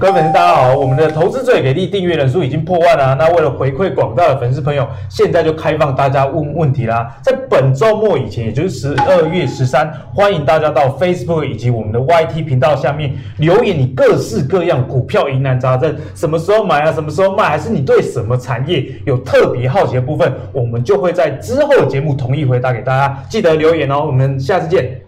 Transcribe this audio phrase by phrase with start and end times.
[0.00, 0.76] 各位粉丝，大家好！
[0.76, 3.16] 我们的投资最给力订阅人数已经破万了。
[3.16, 7.18] 那为了回馈广大的粉丝朋友，现在就开放大家问问题啦。
[7.20, 16.92] 在本周末以前，也就是十二月十三，欢迎大家到 Facebook 以及我们的 YT 频道下面留言，你各式各样股票疑难杂症，什么时候买啊？
[16.92, 17.48] 什么时候卖？
[17.48, 23.20] 还是你对什么产业有特别好奇的部分，我们就会在之后的节目统一回答给大家。
[23.28, 24.04] 记得留言哦！
[24.06, 25.07] 我们下次见。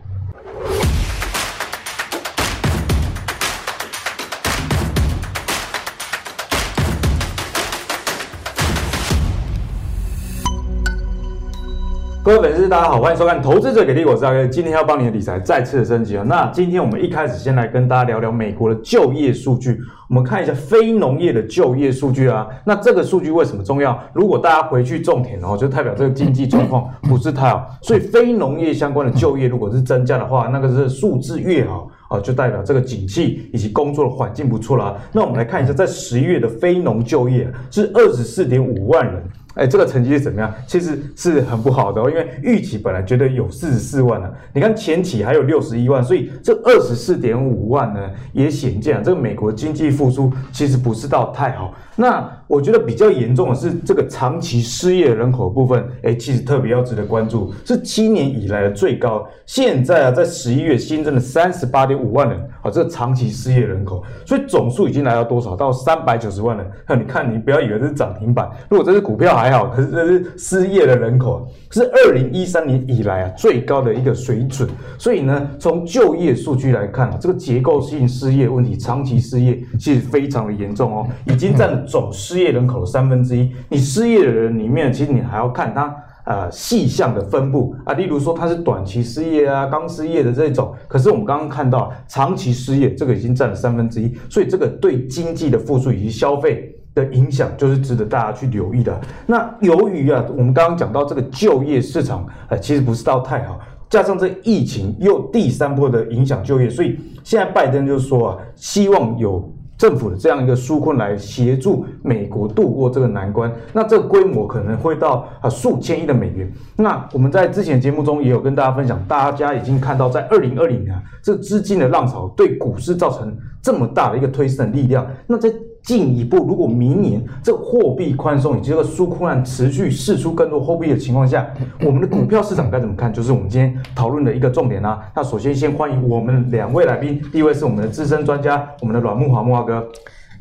[12.23, 16.25] 各位粉丝，大家好，欢迎收看《投资者给力》，我是阿哥，今天要帮你的理财再次升级啊！
[16.29, 22.47] 那今天我们一开始先来跟大家聊聊美国的就业数据，我们看一下非农业的就业数据啊。
[22.63, 23.99] 那这个数据为什么重要？
[24.13, 34.95] 如果大家回去种田哦，就代表这个经济状况不是太好，所以非农业相关的就业如果是增加的话，那个是数字越好啊，就代表这个景气以及工作的环境不错啦。
[35.11, 39.23] 那我们来看一下，在十一月的非农就业是二十四点五万人。
[39.55, 40.53] 哎，这个成绩是怎么样？
[40.67, 48.01] 其实是很不好的哦，因为预期本来觉得有四十四万呢，啊，你看前期还有六十一万，所以这二十四点五万呢，
[48.33, 51.75] 也显见啊，这个美国经济复苏其实不是到太好。
[51.97, 59.29] 那我觉得比较严重的是这个长期失业人口部分，哎，其实特别要值得关注，是七年以来的最高。
[59.45, 65.57] 现在啊，在十一月新增了三十八点五万人啊，这个长期失业人口，所以总数已经来到多少？
[65.57, 66.71] 到三百九十万人。
[66.89, 74.69] 那你看，你不要以为这是涨停板，如果这是股票还好，可是这是失业的人口，是二零一三年以来啊最高的一个水准。
[74.99, 83.51] 所以呢，从就业数据来看啊，这个结构性失业问题，长期失业其实非常的严重哦，已经占总失业人口的三分之一。
[83.69, 85.95] 你失业的人里面，其实你还要看他
[86.31, 90.73] 呃细项的分布啊，例如说它是短期失业啊、刚失业的这种。
[90.89, 96.75] 可是我们刚刚看到长期失业，这个已经占了三分之一，所以这个对经济的复苏以及消费。
[96.93, 99.01] 的影响就是值得大家去留意的。
[99.25, 109.41] 那由于啊，我们刚刚讲到这个就业市场，呃，其实不是到太好，加上这疫情又第三波的影响就业，所以现在拜登就说啊，希望有
[109.81, 113.51] 政府的这样一个纾困来协助美国度过这个难关。
[113.73, 116.53] 那这个规模可能会到啊数千亿的美元。
[116.77, 125.07] 那我们在之前节目中也有跟大家分享，大家已经看到在二零二零年这资金的浪潮对股市造成这么大的一个推升的力量。
[125.27, 125.51] 那在
[125.83, 131.49] 进一步，如果明年这货币宽松以及这个纾困案持续释出更多货币的情况下，
[131.85, 133.13] 我们的股票市场该怎么看？
[133.13, 135.01] 就是我们今天讨论的一个重点啊。
[135.15, 139.87] 那首先先欢迎我们两位来宾，第一位是我们的资深专家，我们的阮木华木华哥，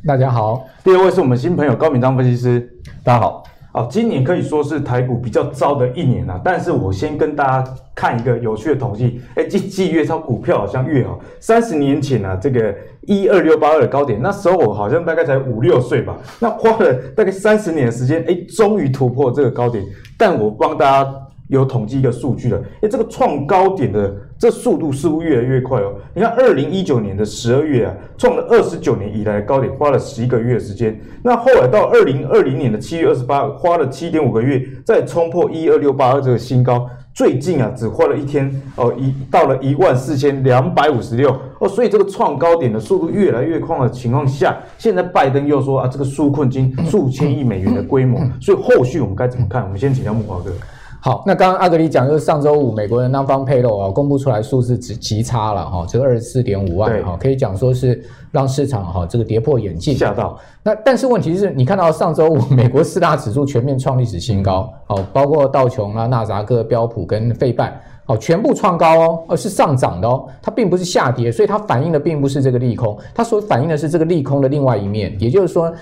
[0.05, 0.65] 大家好。
[0.83, 2.69] 第二位是我们新朋友高敏章分析师，
[3.03, 3.43] 大家好。
[3.71, 6.39] 哦，今年可以说是台股比较糟的一年啊。
[6.43, 11.19] 但是我先跟大家看一个有趣的统计，哎，经济越糟，股票好像越好。
[11.39, 19.83] 三十年前啊，这个一二六八二的高点，那时候我好像大概才五六岁吧，那花了大概三十年的时间，哎，终于突破这个高点。
[20.17, 21.13] 但我帮大家
[21.49, 24.15] 有统计一个数据了，哎，这个创高点的。
[24.39, 25.93] 这速度似乎越来越快哦！
[26.15, 30.97] 你看，二零一九年的十二月啊，创了二十九年以来的高点，花了十一个月时间。
[31.21, 36.89] 那后来到二零二零年的七月二十八，花了七点五个月，再冲破一二六八二这个新高。
[37.13, 41.67] 最近啊，只花了一天哦，一到了一万四千两百五十六哦。
[41.67, 49.63] 所以这个创高点的速度越来越快的情况下，现在拜登又说啊，这个纾困金数千亿美元的规模，所以后续我们该怎么看？
[49.63, 50.49] 我们先请教木华哥。
[51.01, 60.37] 好，那刚刚阿格里讲，就是上周五美国的 Non-Farm Payroll 啊，公布出来数字极极差了哈，这个二十四点五万哈，可以讲说是让市场哈这个跌破眼镜，吓到。
[60.61, 75.73] 那但是问题是你看到上周五美国四大指数全面创历史新高，好，包括道琼啊、纳扎克、标普跟费半，好，全部创高哦，而是上涨的哦，它并不是下跌，所以它反映的并不是这个利空，它所反映的是这个利空的另外一面，也就是说。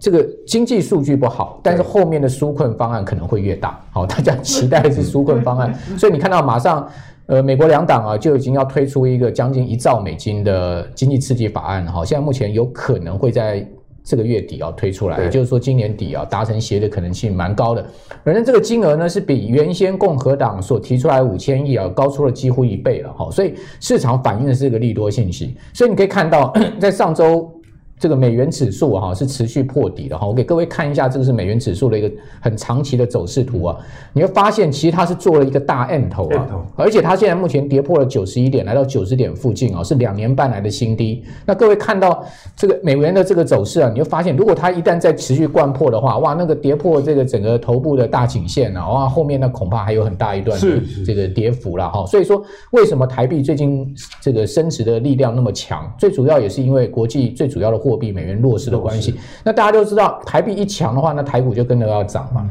[0.00, 3.80] 这个经济数据不好，但是后面的纾困方案可能会越大。
[3.90, 6.88] 好，大家期待的是纾困方案， 所以你看到马上，
[7.26, 11.86] 呃，美国两党啊就已经要推出一个将近一兆美金的经济刺激法案。
[11.86, 13.66] 哈，现在目前有可能会在
[14.04, 17.84] 这个月底啊推出来，也就是说今年底啊达成协议的可能性蛮高的。
[18.24, 23.12] 反正这个金额呢是比原先共和党所提出来五千亿啊高出了几乎一倍了。
[23.16, 25.56] 好，所以市场反映的是一个利多信息。
[25.74, 27.52] 所以你可以看到， 在上周。
[27.98, 32.10] 这个美元指数哈是持续破底的哈，我给各位看一下，这个是美元指数的一个
[32.40, 33.76] 很长期的走势图啊，
[34.12, 41.24] 你会发现其实它是做了一个大 M 头啊，而且它现在目前跌破了九十一点，来到九十点附近啊，是两年半来的新低。
[41.44, 42.24] 那各位看到
[42.56, 52.06] 这个美元的这个走势啊，你会发现如果它一旦再持续掼破的话，哇，那个跌破这个整个头部的大颈线啊，哇，后面那恐怕还有很大一段的这个跌幅了哈。
[52.06, 52.40] 所以说，
[52.70, 55.92] 为什么台币最近这个升值的力量那么强？
[55.98, 59.14] 最主要也是因为国际最主要的货货币美元弱势的关系。
[59.42, 62.48] 那大家都知道，台币一强的话，那台股就跟着要涨嘛。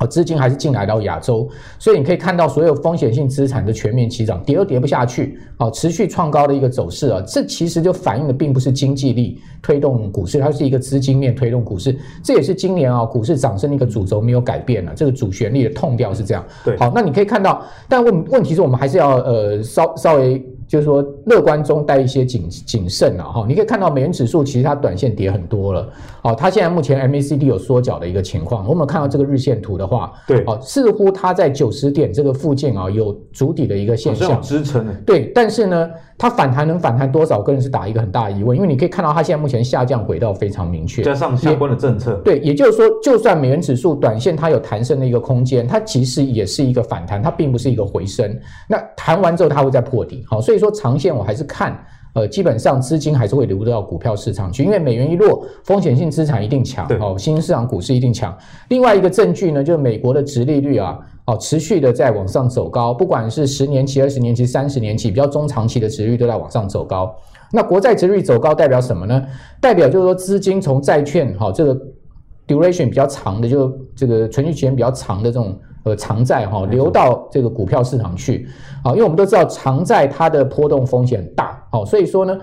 [0.00, 1.48] 哦，资金还是进来到亚洲，
[1.78, 16.44] 所以你可以看到所有风险性资产的全面起涨，跌都跌不下去，哦，持续创高的一个走势啊，这其实就反映的并不是经济力推动股市，它是一个资金面推动股市，这也是今年啊股市涨升的一个主轴没有改变了，这个主旋律的痛调是这样。
[16.64, 20.44] 对，好，那你可以看到，但问问题是我们还是要呃稍稍微。
[20.66, 23.44] 就是说，乐观中带一些谨谨慎了哈。
[23.48, 25.88] 你可以看到美元指数其实它短线跌很多了，
[26.22, 28.66] 好，它现在目前 MACD 有缩脚的一个情况。
[28.68, 34.86] 我们看到这个日线图的话，对，哦，似乎它在九十点这个附近啊有筑底的一个现象，支撑。
[35.04, 48.38] 对，但是呢，它反弹能反弹多少，个人是打一个很大的疑问，因为你可以看到它现在目前下降轨道非常明确，加上相关的政策，对，也就是说，就算美元指数短线它有弹升的一个空间，它其实也是一个反弹，它并不是一个回升。
[48.68, 51.76] 那弹完之后，它会再破底，好，所以说长线我还是看，
[52.14, 58.36] 呃，基本上资金还是会流入到股票市场去，因为美元一落，风险性资产一定强，哦，新兴市场股市一定强。
[58.68, 60.98] 另外一个证据呢，就是美国的殖利率啊。
[61.26, 67.16] 哦，持续的在往上走高，不管是十年期、二十年期、三十年期，比较中长期的殖率都在往上走高。
[67.50, 69.24] 那国债殖率走高代表什么呢？
[69.58, 71.74] 代表就是说资金从债券，哈，这个
[72.46, 78.48] duration 比较长的，就这个存续期间比较长的这种呃长债哈，流到这个股票市场去。
[78.82, 82.36] 啊，因为我们都知道长债它的波动风险很大，好，所以说呢，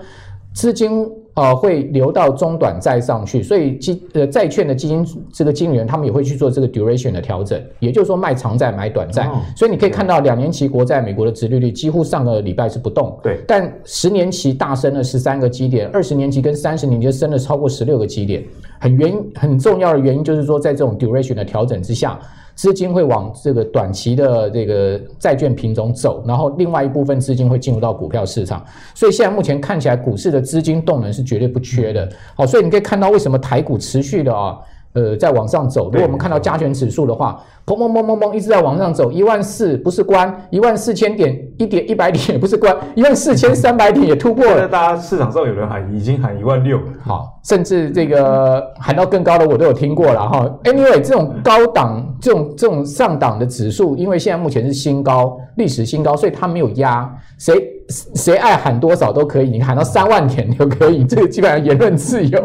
[0.54, 1.06] 资金。
[1.34, 5.02] 啊、呃，会流到中短债上去，所以基呃债券的基金
[5.32, 9.26] 这个经理人他们也会去做这个 duration 的调整，也就是说卖长债买短债。
[9.28, 18.44] 哦、所以你可以看到两年期国债美国的殖利率几乎上个礼拜是不动，对，但十年期大升了十三个基点，二十年期跟三十年期升了超过十六个基点。
[18.78, 22.18] 很原因很重要的原因就是说，在这种 duration 的调整之下。
[22.54, 28.64] 资金会往这个短期的这个债券品种走，然后另外一部分资金会进入到股票市场，
[28.94, 32.08] 所以现在目前看起来股市的资金动能是绝对不缺的。
[32.34, 34.58] 好，所以你可以看到为什么台股持续的啊。
[34.94, 35.86] 呃，在往上走。
[35.86, 44.68] 如果我们看到加权指数的话，砰砰砰砰砰，一直在往上走，一万四不是关，一万四千点一点一百点也不是关，一万四千三百点也突破了。
[44.68, 46.84] 大家市场上有人喊，已经喊一万六了。
[47.04, 50.46] 好，甚至这个喊到更高的，我都有听过了哈。
[50.64, 57.54] Anyway，这种高档、这种这种上档的指数，因为现在目前是新高，历史新高，所以它没有压，谁
[57.88, 62.42] 谁爱喊多少都可以，你喊到三万点就可以，这个基本上言论自由。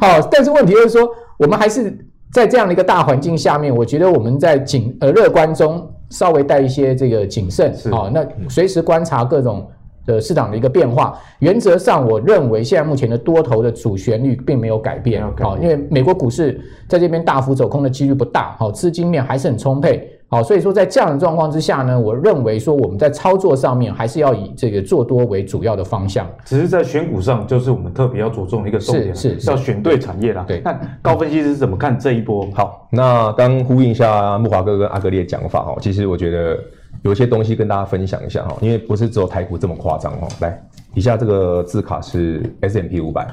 [0.00, 1.08] 好，但是问题就是说。
[1.38, 1.94] 我们还是
[2.32, 9.68] 在这样的一个大环境下面，我觉得我们在谨呃乐观中稍微带一些这个谨慎啊，那随时观察各种
[10.06, 11.20] 的市场的一个变化。
[11.40, 20.10] 原则上，我认为现在目前的多头的主旋律并没有改变啊，因为美国股市在这边大幅走空的几率不大，好，资金面还是很充沛。
[20.36, 26.26] 好，所以说在这样的状况之下呢，我认为说我们在操作上面还是要以这个做多为主要的方向。
[26.44, 30.44] 只是在选股上，就是我们特别要着重的一个重点，是是要选对产业啦。
[30.46, 32.46] 对，那高分析师怎么看这一波？
[32.52, 36.58] 好，那刚呼应一下木华哥跟阿格力的讲法哈，其实我觉得
[37.00, 40.28] 有些东西跟大家分享一下哈，因为不是只有台股这么夸张哈。
[40.40, 40.62] 来，
[40.92, 43.26] 以下这个字卡是 S M P 五百，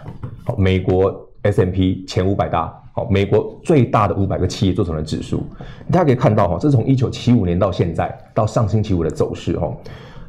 [0.45, 2.73] 好，美国 S M P 前五百大。
[2.95, 5.43] 好，美国最大的五百个企业做成了指数，
[5.91, 9.75] 大家可以看到哈，这是从一九七五年到现在到上星期五的走势哈，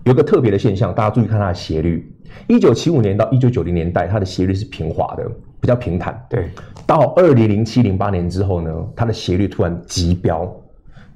[0.05, 2.11] 有个特别的现象，大家注意看它的斜率。
[2.49, 5.31] 一九七五年到一九九零年代，它的斜率是平滑的，
[5.61, 6.19] 比较平坦。
[6.29, 6.49] 对，
[6.87, 10.51] 到二零零七零八年之后呢，它的斜率突然急飙，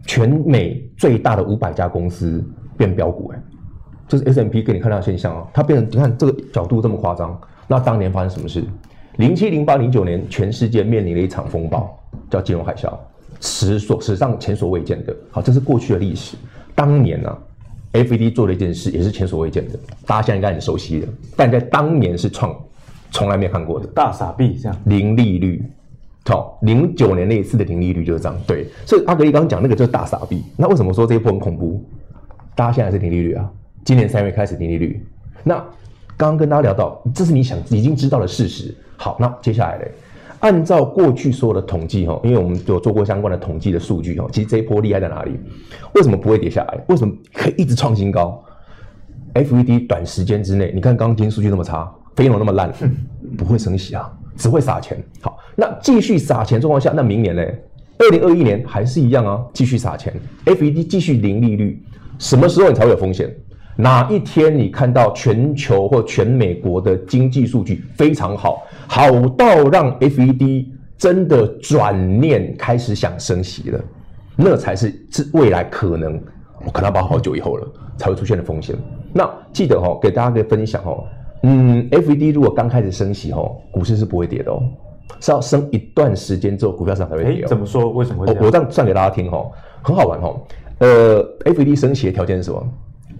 [0.04, 2.44] 全美最大的五百家公司
[2.76, 3.42] 变标股哎，
[4.06, 8.62] 这是 S&P 给你看到的现象啊，它变成你看这个角度这么夸张，那当年发生什么事？
[9.18, 11.98] 零七、零八、零九年，全世界面临了一场风暴，
[12.30, 12.96] 叫金融海啸，
[13.40, 15.14] 史所史上前所未见的。
[15.32, 16.36] 好，这是过去的历史。
[16.72, 17.38] 当年呢、啊
[17.94, 21.08] ，FED 做了一件事，也是前所未见的，大家现在应该很熟悉的。
[21.36, 22.56] 但在当年是创
[23.10, 25.60] 从来没看过的大傻逼，这样零利率。
[26.24, 28.38] 好，零九年那一次的零利率就是这样。
[28.46, 30.44] 对，所以阿格力刚刚讲那个就是大傻逼。
[30.56, 31.84] 那为什么说这一波很恐怖？
[32.54, 33.50] 大家现在是零利率啊，
[33.84, 35.04] 今年三月开始零利率。
[35.42, 35.56] 那
[36.16, 38.72] 刚刚跟大家聊到，这是你想已经知道的事实。
[38.98, 39.90] 好，那接下来嘞？
[40.40, 45.38] 按照过去所有的统计哈，因为我们有做过相关的统计的数据哈，其实这一波厉害在哪里？
[45.94, 46.84] 为什么不会跌下来？
[46.88, 48.42] 为什么可以一直创新高
[49.34, 52.72] ？FED 短时间之内，你看刚刚今天数据那么差，非农那么烂，
[53.38, 55.02] 不会升息啊，只会撒钱。
[55.20, 57.64] 好，那继续撒钱状况下，那明年嘞？
[57.98, 60.12] 二零二一年还是一样啊，继续撒钱
[60.44, 61.82] ，FED 继续零利率，
[62.18, 63.34] 什么时候你才会有风险？
[63.80, 70.66] 哪一天你看到全球或全美国的经济数据非常好，好到让 FED
[70.96, 73.80] 真的转念开始想升息了，
[74.34, 76.20] 那才是是未来可能
[76.64, 77.64] 我可能要包好久以后了
[77.96, 78.74] 才会出现的风险。
[79.12, 81.04] 那记得哦，给大家个分享哦，
[81.44, 84.60] 嗯，FED 如果刚开始升息哦，股市是不会跌的哦，
[85.20, 87.46] 是要升一段时间之后，股票市场才会跌哦。
[87.46, 87.88] 怎么说？
[87.90, 88.34] 为什么会？
[88.34, 90.40] 我我这样算给大家听哦，很好玩哦。
[90.78, 92.60] 呃，FED 升息的条件是什么？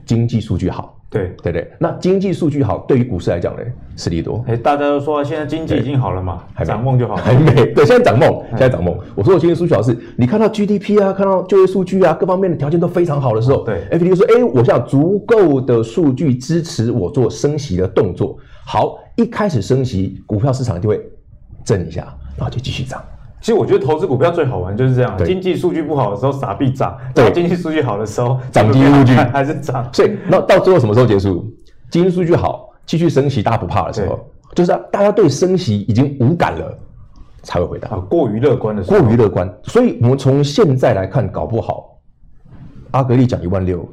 [0.09, 1.71] 经济数据好，对对对。
[1.79, 3.63] 那经济数据好，对于股市来讲呢，
[3.95, 4.43] 是利多。
[4.49, 7.23] 哎，大家都说现在经济已经好了嘛，展望就好了。
[7.23, 8.99] 还没， 对，现在展望，现在展望。
[9.15, 18.39] 我说我经济数据好是，你看到 GDP 啊，看到就业数据啊，各方面的条件都非常好的时候，对，FED 说，哎，我现在有足够的数据支持我做升息的动作。
[18.65, 20.99] 好，一开始升息，股票市场就会
[21.63, 23.05] 震一下，然后就继续涨。
[23.41, 29.89] 其实我觉得投资股票最好玩就是这样，经济数据不好的时候傻币涨，对，经济数据好的时候涨经济数据还是涨。
[29.95, 31.47] 所以那到最后什么时候结束？
[31.91, 34.19] 经济数据好，继续升息，大家不怕的时候，
[34.55, 36.77] 就是大家对升息已经无感了，
[37.43, 37.97] 才会回答啊。
[38.11, 39.49] 过于乐观的时候，过于乐观。
[39.63, 41.97] 所以我们从现在来看，搞不好
[42.91, 43.89] 阿格力讲一万六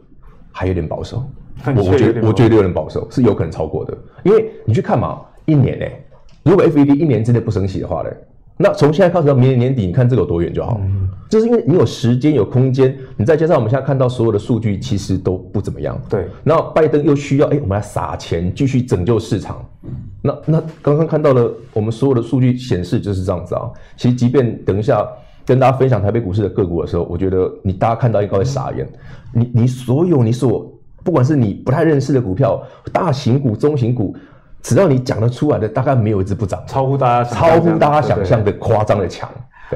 [0.52, 1.24] 还有点保守。
[1.76, 3.96] 我我觉得我觉得有点保守，是有可能超过的。
[4.24, 5.86] 因为你去看嘛，一年呢，
[6.44, 8.10] 如果 FED 一年之内不升息的话呢？
[8.58, 10.80] 那从现在开始到明年年底，你看这个有多远就好。
[10.82, 16.00] 嗯，就是因为你有时间有空间，你再加上我们现在看到所有的数据其实都不怎么样。
[16.10, 16.26] 对。
[16.44, 19.64] 然后拜登又需要，哎，我们来撒钱继续拯救市场。
[20.22, 23.70] 那那刚刚看到了我们所有的数据显示就是这样子啊。
[23.98, 25.06] 其实即便等一下
[25.46, 28.88] 跟大家分享台北股市的个股的时候，我觉得你大家看到应该会傻眼。
[29.34, 34.16] 你你所有你所不管是你不太认识的股票，大型股、中型股。
[34.66, 39.30] 只要你讲得出来的，大概没有一只不涨，超乎大家超乎大家想象的夸张的强。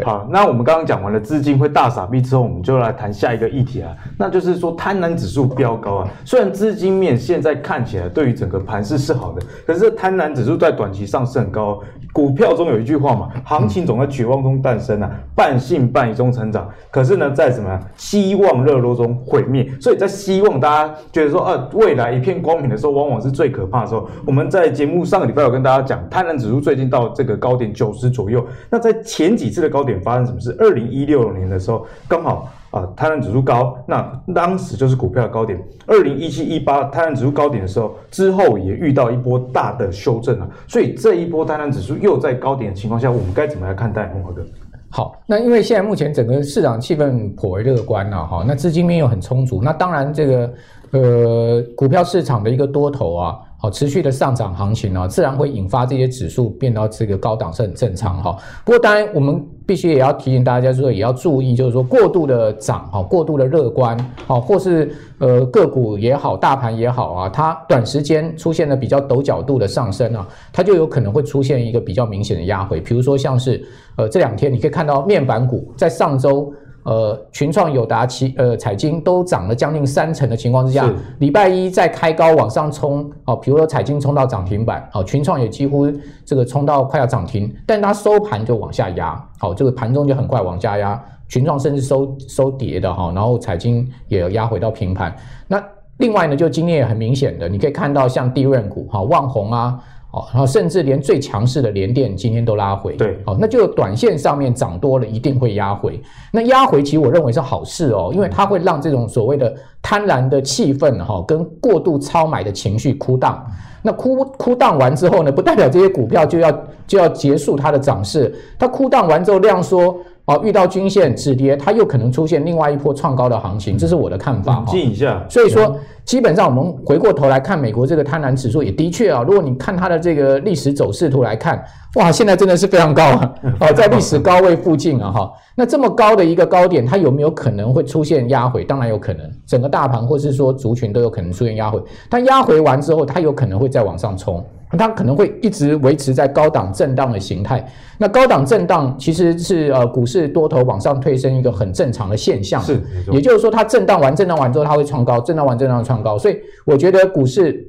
[0.03, 6.07] 好，那我们刚刚讲完了资金会大傻逼之后，我们就来谈下一个议题啊，那就是说贪婪指数飙高啊。
[6.25, 11.79] 虽然资金面现在看起来对于整个盘势是好的，可是贪婪指数在短期上是很高。
[12.13, 16.69] 股票中有一句话嘛，行情总在绝望中诞生啊，半信半疑中成长。
[16.91, 19.67] 可是呢，在什么希望热络中毁灭。
[19.81, 24.07] 所以在希望大家觉得说，呃，未来一片光明的时候，往往是最可怕的时候。
[24.23, 28.45] 我们在节目上个礼拜有跟大家讲，贪婪指数最近到这个高点九十左右。
[28.69, 30.53] 那在前几次的高高点发生什么事？
[30.59, 35.59] 二零一六年的时候，刚好啊，贪婪指数高，那当时就是股票的高点。
[35.87, 44.05] 二零一七一八贪婪指数高点的时候，之后也遇到一波大的修正啊，所以这一波贪婪指数又在高点的情况下，我们该怎么来看待？
[44.13, 44.45] 慕驊哥，
[44.89, 50.53] 好，那因为现在目前整个市场气氛颇为乐观了哈，那资金面又很充足，那当然这个
[50.91, 53.39] 呃股票市场的一个多头啊。
[53.61, 58.37] 好，持续的上涨行情呢，自然会引发这些指数变到这个高档是很正常哈。
[58.63, 72.79] 不过当然，我们必须也要提醒大家，说也要注意，就是说过度的涨哈，过度的乐观好，或是呃个股也好，大盘也好啊，它短时间出现了比较陡角度的上升啊，它就有可能会出现一个比较明显的压回。
[72.79, 73.61] 比如说像是
[73.97, 76.53] 呃这两天你可以看到面板股在上周。
[76.89, 85.85] 呃，群创、友达、奇呃彩晶都涨了将近三成的情况之下，礼拜一再开高往上冲，哦，比如说彩晶冲到涨停板，哦，群创也几乎
[86.25, 95.15] 这个冲到快要涨停，但它收盘就往下压，好，这个盘中就很快往下压，群创甚至收收跌的哈，然后彩晶也压回到平盘。
[95.47, 95.63] 那
[95.97, 99.79] 另外呢，就今天也很明显的，你可以看到像 DRAM 股，哈，旺宏啊。
[100.11, 106.01] 哦，然后甚至连最强势的联电今天都拉回，对，哦，那就短线上面涨多了，一定会压回。
[106.31, 113.45] 那压回其实我认为是好事哦，因为它会让这种所谓的贪婪的气氛哈，跟过度超买的情绪枯荡。
[113.81, 116.51] 那枯枯荡完之后呢，不代表这些股票就要
[116.87, 119.95] 就要结束它的涨势，它枯荡完之后量缩。
[120.29, 124.63] 哦，遇到均线止跌，它又可能出现另外一波创高的行情，这是我的看法。
[124.67, 125.25] 静一下。
[125.27, 131.59] 所以说，基本上我们回过头来看美国这个贪婪指数，也的确啊，如果你看它的这个历史走势图来看，
[131.95, 133.33] 哇，现在真的是非常高啊！
[133.59, 138.63] 哦，在历史高位附近啊，哈，那这么高的一个高点，它有没有可能会出现压回？
[138.63, 141.81] 当然有可能，整个大盘或是说族群都有可能出现压回。
[142.07, 144.45] 但压回完之后，它有可能会再往上冲。
[144.77, 147.65] 它可能会一直维持在高档震荡的形态。
[147.97, 152.61] 那高档震荡其实是呃股市多头往上推升一个很正常的现象。
[152.61, 156.17] 是，也就是说它震荡完、震荡完之后，它会创高，震荡完、震荡创高。
[156.17, 157.67] 所以我觉得股市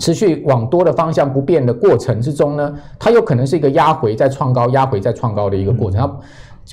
[0.00, 6.00] 持续往多的方向不变的过程之中呢，它有可能是一个压回再创高、压回再创高的一个过程。
[6.00, 6.20] 嗯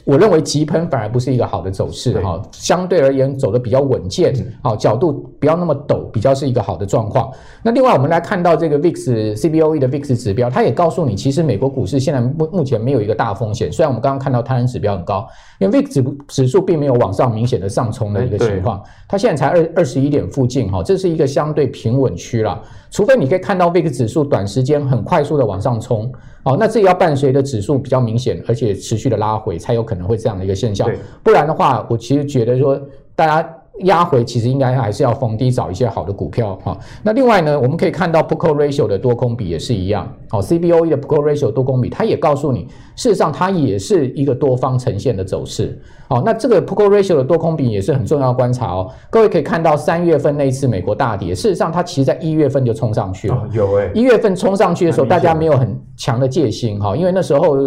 [0.06, 7.32] 我认为急喷反而不是一个好的走势哈，相对而言走得比较稳健，好，角度不要那么陡，比较是一个好的状况。
[7.64, 13.72] 那另外我们来看到这个 VIX CBOE 的 VIX 指标，它也告诉你，其实美国股市现在目目前没有一个大风险。
[13.72, 15.28] 虽然我们刚刚看到贪婪指标很高，
[15.60, 22.62] 因为 VIX 指指数并没有往上明显的上冲的一个情况，它现在才二二十一点附近哈，这是一个相对平稳区啦。
[22.92, 26.12] 除非你可以看到 VIX 指数短时间很快速的往上冲，
[26.44, 30.90] 哦，那这也要伴随着指数比较明显，而且持续的拉回，才有可能会这样的一个现象。
[31.24, 32.80] 不然的话，我其实觉得说，
[33.16, 36.78] 大家压回其实应该还是要逢低找一些好的股票哈。
[37.04, 45.80] 那另外呢，我们可以看到 Put Call Ratio 的多空比也是一样，好，CBOE 的 Put Call Ratio 多空比，它也告诉你，事实上它也是一个多方呈现的走势。
[46.10, 48.90] 好，那这个 Put Call Ratio 的多空比也是很重要观察哦。
[49.10, 53.36] 各位可以看到三月份那次美国大跌，事实上它其实在一月份就冲上去了。
[53.36, 57.58] 哦、有哎，一月份冲上去的时候，大家没有很强的戒心哈，因为那时候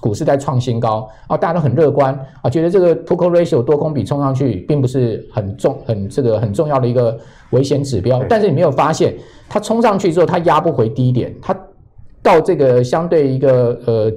[0.00, 7.18] 股市在创新高啊，大家都很乐观啊，觉得这个 Put Call Ratio 多空比冲上去并不是很重很这个很重要的一个
[7.50, 8.22] 危险指标。
[8.28, 9.14] 但是你没有发现，
[9.48, 11.56] 它冲上去之后，它压不回低点，它
[12.22, 14.12] 到这个相对一个呃。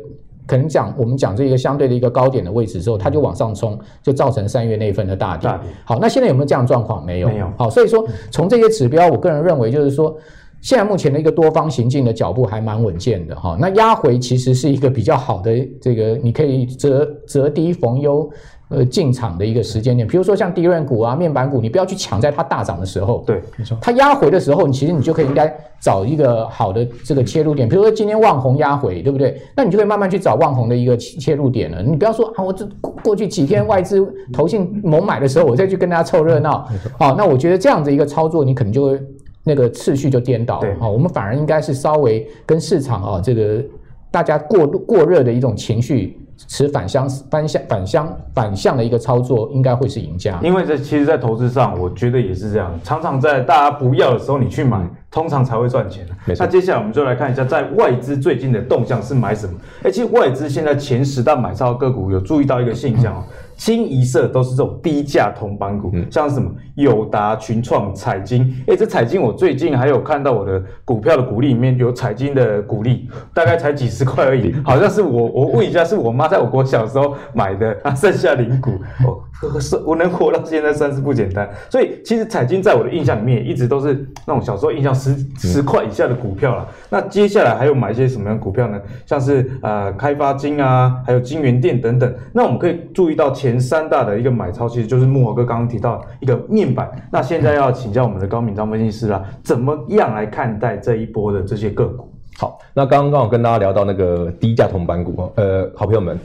[0.50, 5.48] 可能讲我们讲这个相对的一个高点的位置之后，它就往上冲，就造成三月那份的大跌。
[5.86, 7.06] 好，那现在有没有这样状况？
[7.06, 7.28] 没有。
[7.28, 7.48] 没有。
[7.56, 10.18] 好，所以说从这些指标，我个人认为就是说，
[10.60, 13.56] 现在目前的一个多方行进的脚步还蛮稳健的哈。
[13.62, 18.28] 那压回其实是一个比较好的这个，你可以择择低逢优。
[18.70, 23.24] 呃，进场的一个时间点，比如说像低润股啊、面板股，你不要去抢在它大涨的时候。
[23.26, 23.76] 对，没错。
[23.82, 29.42] 它压回的时候，你其实你就可以应该找一个好的这个切入点，比如说今天旺宏压回，对不对？
[29.56, 31.82] 那你就可以慢慢去找旺宏的一个切入点了。
[31.82, 32.64] 你不要说啊，我这
[33.02, 36.70] 过去几天外资投信猛买的时候，我再去跟大家凑热闹。
[36.96, 39.02] 好，那我觉得这样子一个操作，你可能就会
[39.44, 40.62] 那个次序就颠倒。
[40.62, 43.64] 了，好，我们反而应该是稍微跟市场啊这个
[44.12, 46.20] 大家过过热的一种情绪。
[46.48, 50.40] 持反向、反向、反向、反向的一个操作，应该会是赢家。
[50.42, 52.72] 因为这其实，在投资上，我觉得也是这样。
[52.84, 56.06] 常常在大家不要的时候，你去买，通常才会赚钱。
[56.38, 59.54] 那接下来我们就来看一下，在外资最近的动向是买什么？
[59.84, 63.24] 哎，其实外资现在前十大买超个股，有注意到一个现象哦。
[63.58, 66.50] 清一色都是这种低价同板股，嗯、像什么
[66.82, 68.54] 友达、群创、彩金。
[68.68, 78.72] 哎，这彩金我最近还有看到我的股票的股利里面有彩金的股利，大概才几十块而已， 好像是我我问一下，是我妈在我国小时候买的，啊， 剩下零股
[79.06, 79.20] 哦。
[79.58, 81.50] 是， 我能活到现在算是不简单。
[81.70, 86.68] 所以其实彩金在我的印象里面，一直都是那种小时候印象十十块以下的股票了。
[86.90, 88.78] 那接下来还有买一些什么样的股票呢？
[89.06, 92.14] 像是呃开发金啊，还有金源店等等。
[92.34, 96.90] 那我们可以注意到前三大的一个买超，其实就是木华哥刚刚提到一个面板。
[97.12, 102.12] 那现在要请教我们的高敏章分析师啦，怎么样来看待这一波的这些个股？
[102.38, 106.18] 好，那刚刚刚好跟大家聊到那个低价铜板股，呃，好朋友们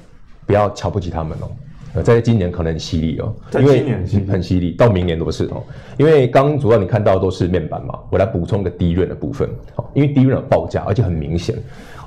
[0.46, 2.02] 不要瞧不起他们哦。
[2.02, 3.88] 在今年可能很犀利哦，因为
[4.26, 5.62] 很犀利，到明年都是哦。
[5.96, 9.48] 因为刚刚主要你看到的都是面板嘛，我来补充个低润的部分。
[9.76, 11.54] 好，因为低润有报价，而且很明显。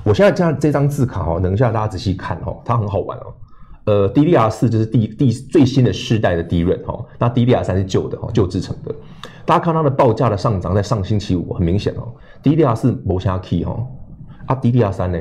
[0.04, 3.32] 我现在这样这张字卡哦，等一下大家仔细看哦，它很好玩哦。
[3.88, 8.94] 呃，DDR 四就是第第最新的世代的低润哦，那 DDR 三是旧的哦，旧制成的。
[9.46, 13.86] 大家看它的报价的上涨，在上星期五很明显哦，DDR 四没啥 key 哦，
[14.44, 15.18] 啊，DDR 三呢？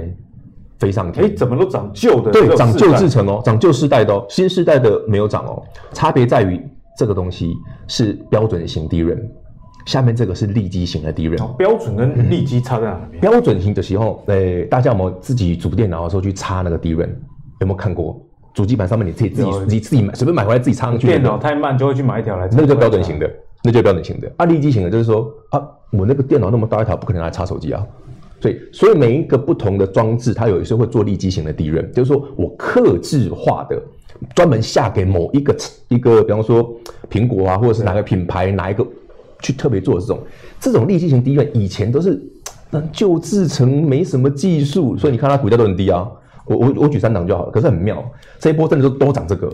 [0.80, 2.30] 飞上天，哎，怎么都涨旧的？
[2.30, 5.64] 对，涨旧制成哦，涨旧世代的哦，新世代的没有涨哦。
[5.94, 6.62] 差别在于
[6.98, 7.56] 这个东西
[7.88, 9.22] 是标准型 DRAM，
[9.86, 11.42] 下面这个是立基型的 DRAM。
[11.42, 13.18] 哦，标准跟立基差在哪里？
[13.20, 17.12] 标准型的时候，诶，大家有没有自己组电脑的时候去插那个 DRAM？
[17.62, 18.22] 有没有看过？
[18.58, 21.06] 主机板上面你自己自己自己自己买，随便买回来自己插上去。
[21.06, 22.50] 电脑太慢就会去买一条来。
[22.52, 23.32] 那个叫标准型的，
[23.64, 24.34] 那就标准型的。
[24.36, 27.86] 啊，立基型的就是说啊，我那个电脑那么大一条，不可能来插手机啊。
[28.42, 33.80] 所以，所以每一个不同的装置，它有时候会做立基型的 DRAM，就是说我克制化的，
[34.34, 35.56] 专门下给某一个
[35.90, 36.76] 一个，比方说
[37.12, 38.84] 苹果啊，或者是哪个品牌哪一个
[39.40, 40.20] 去特别做这种
[40.60, 42.20] 这种利基型 DRAM，以前都是
[42.72, 46.10] 那旧制成，没什么技术，所以你看它股价都很低啊。
[46.48, 48.04] 我我我举三档就好了，可是很妙，
[48.40, 49.52] 这一波真的是都涨这个。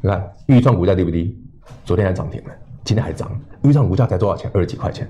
[0.00, 1.36] 你看钰创股价低不低？
[1.84, 2.50] 昨天还涨停了，
[2.84, 3.30] 今天还涨。
[3.62, 4.50] 钰创股价才多少钱？
[4.54, 5.08] 二十几块钱，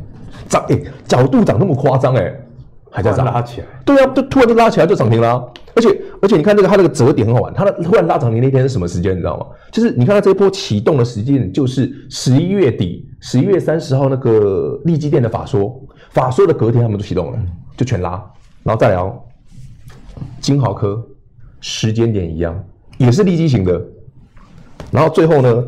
[0.48, 2.34] 涨哎、欸，角度涨那么夸张哎。
[2.94, 5.42] 还在涨，拉起来，对啊，就突然就拉起来就涨停了，啊，
[5.74, 5.88] 而且
[6.20, 9.14] 而且你看这个它这个折点很好玩，它的突然拉涨停那天是什么时间？
[9.14, 9.46] 你知道吗？
[9.70, 15.74] 就是你看它这一波启动的时间就是十一月底，十一月三十号那个利基电的法说，
[16.10, 17.38] 法说的隔天他们就启动了，
[17.78, 18.10] 就全拉，
[18.62, 19.24] 然后再聊
[20.40, 21.02] 金豪科，
[21.60, 22.64] 时间点一样，
[22.98, 23.80] 也是利基型的，
[24.90, 25.64] 然后最后呢，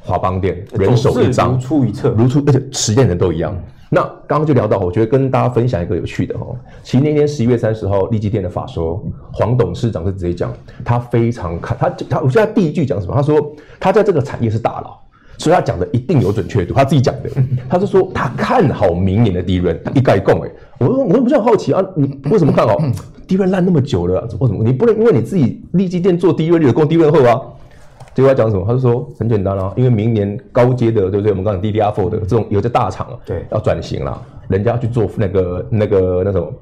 [0.00, 3.56] 华邦电人手一张，如出一辙，如出，而且时间点都一样。
[3.88, 6.56] 那刚刚就聊到，我觉得跟大家分享一个有趣的哦。
[6.82, 9.00] 其实那天十一月三十号，利基电的法说，
[9.32, 10.52] 黄董事长是直接讲，
[10.84, 13.14] 他非常看他他，我觉得他第一句讲什么？
[13.14, 14.98] 他说他在这个产业是大佬，
[15.38, 16.74] 所以他讲的一定有准确度。
[16.74, 17.30] 他自己讲的，
[17.68, 20.50] 他是说他看好明年的 DRAM，一概供哎。
[20.78, 22.76] 我说我说不是很好奇啊，你为什么看好
[23.26, 24.28] 低位烂那么久了？
[24.40, 27.40] 为什么你不能因为你自己利基电做低位就供 DRAM 后啊？
[28.14, 28.64] 结果他讲什么？
[28.66, 31.32] 他就说很简单啊，因为明年高阶的，对不对？
[31.32, 36.52] 我们刚才 DDR4 的这种有些大厂啊，对，要转型了，人家去做那个那个那种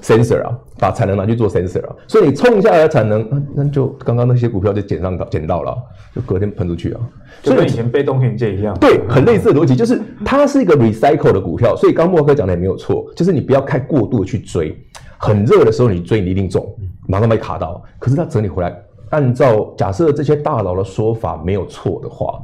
[0.00, 5.76] sensor 啊，把产能拿去做 sensor 啊，所以你冲下来的产能，那那就刚刚那些股票就捡上到捡到了，
[6.14, 7.00] 就隔天喷出去啊，
[7.42, 8.76] 就跟以前被动元件一样。
[8.78, 14.76] 对，很类似的逻辑，就是它是一个 recycle 的股票，所以刚莫哥讲的也没有错，就是你不要太过度的去追，
[15.18, 16.66] 很热的时候你追你一定中，
[17.06, 17.82] 马上被卡到。
[17.98, 18.76] 可是它整理回来，
[19.10, 22.40] 按照假设这些大佬的说法没有错的话，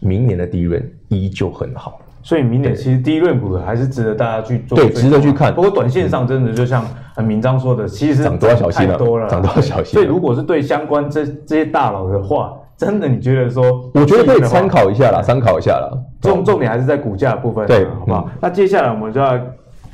[0.00, 2.00] 明年的利润依旧很好。
[2.22, 5.54] 所以明年其实低润股还是值得大家去做，对，值得去看。
[5.54, 8.96] 不过短线上真的就像很明章说的，嗯、其实涨多要小心了，
[9.28, 9.94] 涨多要小心。
[9.94, 15.90] 所以如果是对相关这这些大佬的话，真的你觉得说，我觉得可以参考一下啦，参考一下啦。
[16.20, 18.28] 重重点还是在股价的部分，对，好不好？
[18.28, 19.38] 嗯、那接下来我们就要。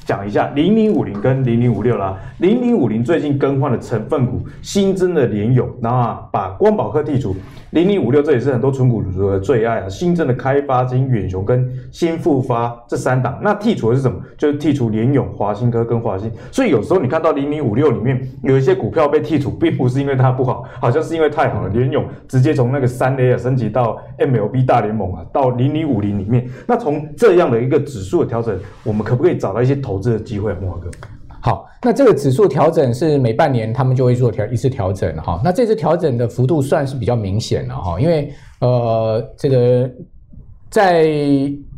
[0.05, 7.35] 讲一下零零五零跟零零五六啦，零零五零最近更换了成分股，新增了联友，然后把光宝科剔除。
[7.71, 13.37] 零零五六这也是很多纯股族的最爱啊，新增的开发金、远雄跟新复发这三档。
[13.43, 14.17] 那剔除的是什么？
[14.39, 16.31] 就是剔除联友、华新科跟华新。
[16.53, 21.69] 所以有时候你看到零零五六里面有一些股票被剔除，并不是因为它不好，好像是因为太好了。
[21.71, 26.49] 联友直接从那个三 A 啊升级到 MLB 大联盟啊，到零零五零里面。
[26.69, 30.91] 那从这样的一个指数的调整，我们可不可以找到一些投投资的机会，慕驊哥。
[31.41, 35.41] 好，那这个指数调整是每半年他们就会做调一次调整哈。
[35.45, 39.91] 那这次调整的幅度算是比较明显的哈，因为呃，这个
[40.69, 41.09] 在。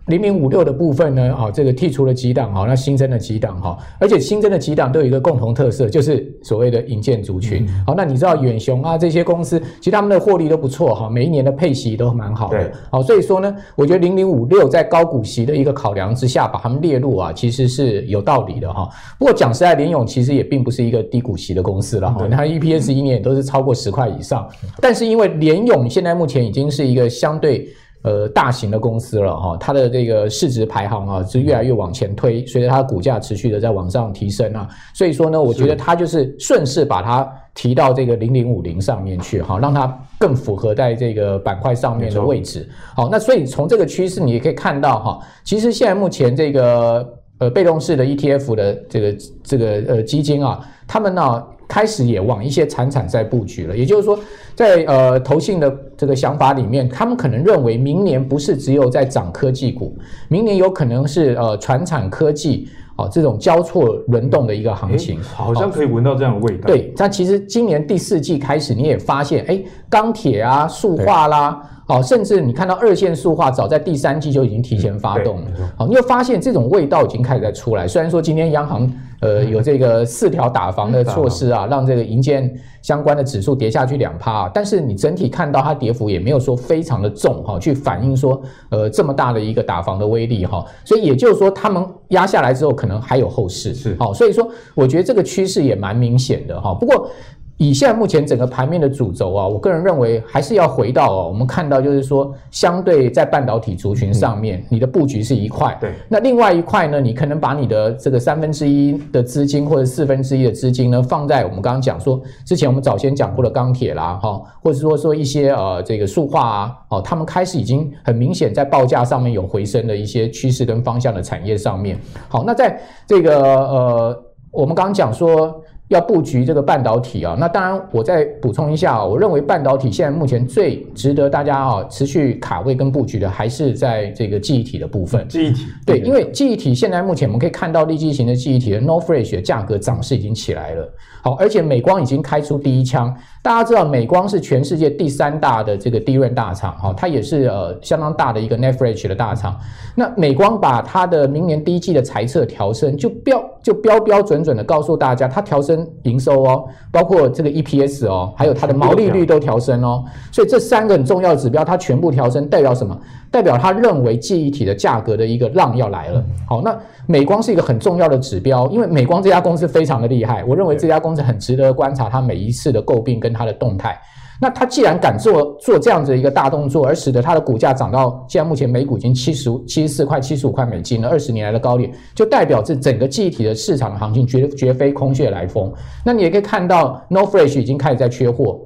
[0.06, 7.66] 零零五六的部分呢，啊，这个剔除了几档，哈，那新增了几档，哈，而且新增的几档都有一个共同特色，就是所谓的营建族群。
[7.84, 12.72] 好，那你知道远雄啊这些公司，其实他们的获利都不错，哈，每一年的配息都蛮好的。
[12.88, 18.88] 好，所以说呢，我觉得零零五六在高股息的一个考量之下，把他们列入啊，其实是有道理的，哈。
[19.18, 24.48] 不过讲实在，联咏其实也并不是一个低股息的公司了，哈，它 EPS 一年也都是超过十块以上，
[24.80, 27.68] 但是因为联咏现在目前已经是一个相对。
[28.06, 42.68] 呃，大型的公司了哈，它的这个市值排行啊是越来越往前推，随着它的股价持续的在往上提升啊，所以说呢，我觉得它就是顺势把它提到这个零零五零上面去哈，让它更符合在这个板块上面的位置。
[42.94, 51.44] 好，那所以从这个趋势你也可以看到哈，其实现在目前这个呃被动式的 ETF 的这个这个呃基金啊，他们呢。
[51.68, 54.16] 开始也往一些产产在布局了，也就是说
[54.54, 59.96] 在，在呃投信的这个想法里面，他们可能认为明年不是只有在涨科技股，
[60.28, 66.66] 明年有可能是呃传产科技哦这种交错轮动的一个行情，好像可以闻到这样的味道。
[66.66, 75.46] 对，但其实今年第四季开始，你也发现，哎，钢铁啊、塑化啦，哦，甚至你看到二线塑化，早在第三季就已经提前发动了。
[75.76, 77.88] 好，你又发现这种味道已经开始在出来。
[77.88, 78.92] 虽然说今天央行。
[79.20, 82.54] 呃，有这个四条打房的措施啊，让这个银建
[82.86, 97.10] 相关的指数跌下去两趴啊，但是你整体看到它跌幅也没有说非常的重哈，去反映说呃这么大的一个打房的威力哈，所以也就是说他们压下来之后可能还有后市是好，所以说我觉得这个趋势也蛮明显的哈，不过。
[97.58, 105.92] 以现在目前整个盘面的主轴啊，我个人认为还是要回到哦，我们看到就是说，相对在半导体族群上面，你的布局是一块，对。
[106.06, 121.98] 那另外一块呢，你可能把你的这个三分之一的资金或者四分之一的资金呢，放在我们刚刚讲说，之前我们早先讲过的钢铁啦，哈，或者说说一些呃这个塑化啊，哦，他们开始已经很明显在报价上面有回升的一些趋势跟方向的产业上面。
[122.28, 125.58] 好，那在这个呃，我们刚刚讲说。
[125.88, 135.26] 要布局这个半导体啊，那当然我再补充一下啊，我认为半导体现在目前最值得大家啊持续卡位跟布局的，还是在这个记忆体的部分。
[135.28, 140.92] 记忆体对，因为记忆体现在目前我们可以看到立积型的记忆体的 NOR Flash 的价格涨势已经起来了。
[141.22, 143.12] 好，而且美光已经开出第一枪。
[143.42, 149.56] 大家知道美光是全世界第三大的这个 DRAM 大厂，哈，它也是呃相当大的一个 net flash 的大厂。
[149.94, 160.04] 那美光把它的明年第一季的财测调升，就标就标标准准的告诉大家，它调升营收哦，包括这个 EPS 哦，还有它的毛利率都调升哦。
[160.32, 162.98] 所以这三个很重要的指标，它全部调升，代表什么？
[163.30, 166.24] 代表他认为记忆体的价格的一个浪要来了。
[166.48, 166.74] 好，那
[167.06, 173.36] 美光是一个很重要的指标，因为美光这家公司非常的厉害，我认为这家公司很值得观察它每一次的诟病跟。
[173.36, 174.00] 它的动态，
[174.40, 185.72] 那它既然敢做做这样子一个大动作，而使得它的股价涨到现在目前每股已经七十七十四块、七十五块美金了，二十年来的高点，就代表这整个记忆体的市场的行情绝绝非空穴来风。
[186.04, 188.60] 那你也可以看到，No Flash 已经开始在缺货，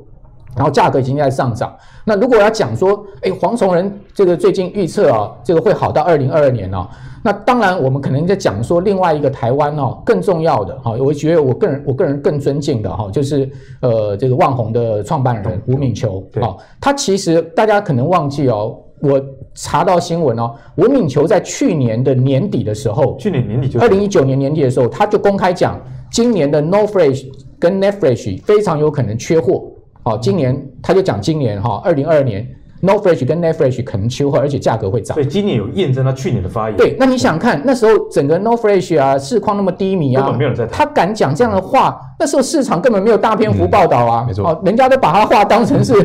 [0.56, 1.74] 然后价格已经在上涨。
[2.04, 6.86] 那如果要讲说，哎，黄崇仁这个最近预测啊，这个会好到二零二二年哦。
[7.22, 13.46] 那当然，我们可能在讲说另外一个台湾哦，更重要的哈，我觉得我个人我个人更尊敬的哈，就是
[13.80, 19.20] 呃这个万宏的创办人吴敏球啊，他其实大家可能忘记哦，我
[19.54, 25.78] 查到新闻哦，吴敏球在去年的年底的时候，去年年底就二零一九年年底的时候，他就公开讲，
[26.10, 27.26] 今年的 No Fresh
[27.58, 29.62] 跟 NAND Flash 非常有可能缺货。
[30.02, 32.46] 好，今年他就讲今年哈，二零二二年。
[32.82, 35.14] NOR Flash 跟 Flash 可能秋后，而且价格会涨。
[35.14, 36.76] 所以今年有验证他去年的发言。
[36.78, 40.66] 对，那你想看那时候整个 NOR Flash 啊，市况那么低迷啊，根本没有人在。
[40.66, 44.24] 他敢讲这样的话，那时候市场根本没有大篇幅报道啊。
[44.24, 45.94] 嗯、没错，哦，人家都把他话当成是。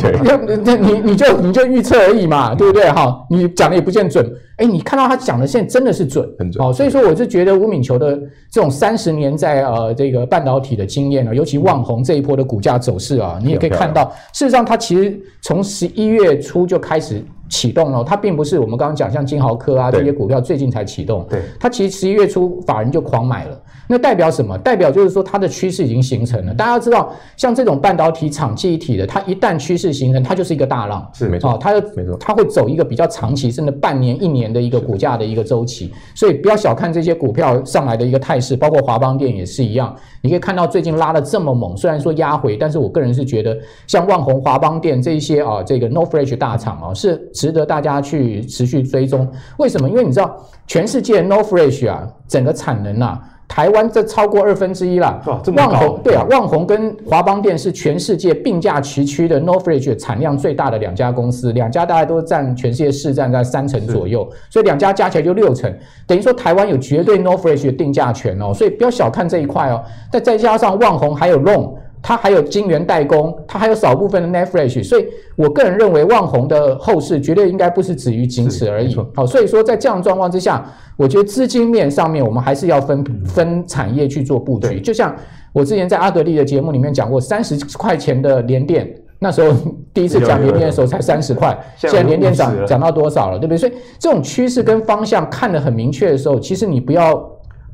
[0.00, 2.90] 对，那你你就你就预测而已嘛，对不对？
[2.90, 4.28] 哈，你讲的也不见准。
[4.56, 6.66] 哎，你看到他讲的现在真的是准，很准。
[6.66, 8.18] 哦，所以说我是觉得吴敏球的
[8.50, 23.58] 这种三十年在呃这个半导体的经验啊，尤其旺宏这一波的股价走势啊，你也可以看到，事实上它其实从十一月初就开始启动了，它并不是我们刚刚讲像金豪科啊这些股票最近才启动，对，它其实十一月初法人就狂买了。
[23.90, 24.56] 那代表什么？
[24.58, 26.54] 代表就是说它的趋势已经形成了。
[26.54, 31.50] 大家知道，像这种半导体厂记忆体的，它一旦趋势形成，它就是一个大浪，是没错。
[31.50, 35.92] 哦，它的没错，它会走一个比较长期，甚至半年、一年的一个股价的一个周期。
[36.14, 39.92] 所以不要小看这些股票上来的一个态势，包括华邦电也是一样。
[40.22, 49.28] 你可以看到最近拉的这么猛，虽然说压回，但是我个人是觉得，像万宏、华邦电这一些啊，这个 NOR Flash 大厂啊，是值得大家去持续追踪。
[49.58, 49.90] 为什么？
[49.90, 50.36] 因为你知道，
[50.68, 53.20] 全世界 NOR Flash 啊，整个产能啊。
[53.50, 55.20] 台湾这超过二分之一了，
[55.56, 65.70] 旺宏对啊，旺宏跟华邦电是全世界并驾齐驱的 Norfage 产量最大的两家公司，两家大概都占全世界市占在三成左右，所以两家加起来就六成，
[66.06, 69.82] 等于说台湾有绝对 Norfage 的定价权哦，所以不要小看这一块哦，
[70.12, 71.72] 再再加上旺宏还有 ROHM。
[72.02, 78.96] 它还有晶圆代工，它还有少部分的 Flash，所以我个人认为旺宏的后市绝对应该不是止于仅此而已。
[79.14, 80.64] 好，所以说在这样的状况之下，
[80.96, 84.80] 我觉得资金面上面我们还是要分分产业去做布局。
[84.80, 85.14] 就像
[85.52, 89.54] 我之前在阿德利的节目里面讲过，三十块钱的联电，那时候
[89.92, 93.58] 第一次讲联电的时候才三十块，现在联电涨涨到多少了，对不对？
[93.58, 97.30] 所以这种趋势跟方向看得很明确的时候，其实你不要。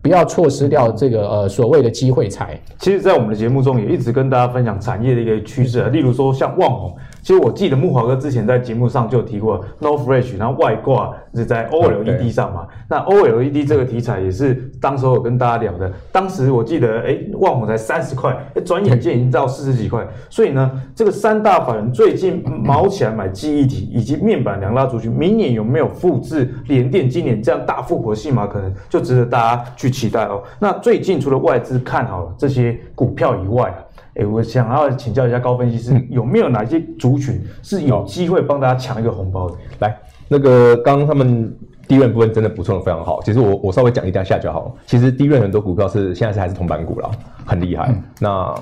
[0.06, 2.56] 不要错失掉这个呃所谓的机会财。
[2.78, 6.96] 其实，在我们的节目中也一直跟大家分享产业的一个趋势，例如说像旺宏。
[7.26, 12.68] 其实我记得木华哥之前在节目上就有提过 NOR Flash，然后外挂是在 OLED 上嘛。
[12.88, 15.92] 那 OLED 这个题材也是当时我跟大家聊的。
[16.12, 20.06] 当时我记得，哎，旺宏才三十块，哎，转眼间已经到四十几块。
[20.30, 30.40] 所以呢，这个三大法人最近毛起来买记忆体以及面板两大族群，明年有没有复制联电今年这样大复活戏码，可能就值得大家去期待哦。
[30.60, 33.82] 那最近除了外资看好了这些股票以外啊。
[34.18, 39.56] 哎，我想要请教一下高分析师，有没有哪些族群是有机会帮大家抢一个红包的？
[39.80, 39.96] 来，
[40.28, 41.54] 那个刚刚他们
[41.86, 43.20] 第一轮部分真的补充的非常好。
[43.22, 44.74] 其实我我稍微讲一下下就好。
[44.86, 47.10] 其实第一轮很多股票是现在是还是铜板股啦，
[47.44, 47.88] 很厉害。
[47.90, 48.54] 嗯、那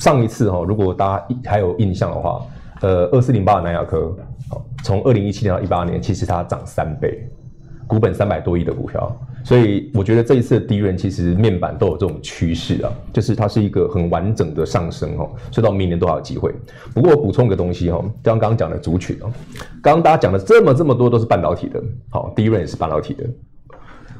[0.00, 2.40] 上一次哈，如果大家还有印象的话，
[2.80, 4.16] 呃，二四零八的南亚科，
[4.82, 7.28] 从二零一七年到一八年，其实它涨三倍，
[7.86, 9.14] 股本三百多亿的股票。
[9.44, 16.54] 所以我觉得这一次的低润其实面板都有这种趋势啊，就是它是一个很完整的上升哦，所以到明年都还有机会。
[16.94, 19.32] 不过我补充一个东西哦，刚刚讲的族群哦，
[19.82, 23.24] 刚刚大家讲的这么这么多都是半导体的，好，低润也是半导体的。